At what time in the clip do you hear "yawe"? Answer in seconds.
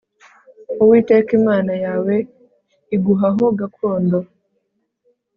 1.85-2.15